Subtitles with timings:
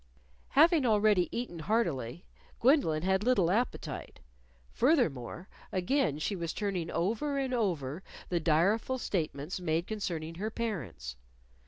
[0.57, 2.25] Having already eaten heartily,
[2.59, 4.19] Gwendolyn had little appetite.
[4.71, 11.17] Furthermore, again she was turning over and over the direful statements made concerning her parents.